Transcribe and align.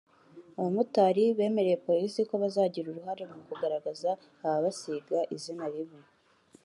Abamotari 0.57 1.23
bemereye 1.37 1.81
Polisi 1.87 2.19
ko 2.29 2.33
bazagira 2.43 2.85
uruhare 2.89 3.23
mu 3.31 3.37
kugaragaza 3.47 4.09
ababasiga 4.45 5.19
izina 5.35 5.65
ribi 5.73 5.99